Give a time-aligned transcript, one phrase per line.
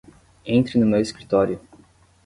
[0.47, 1.61] Entre no meu escritório!